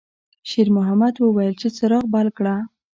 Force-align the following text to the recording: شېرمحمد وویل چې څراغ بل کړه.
شېرمحمد 0.49 1.15
وویل 1.19 1.53
چې 1.61 1.67
څراغ 1.77 2.05
بل 2.13 2.27
کړه. 2.37 2.55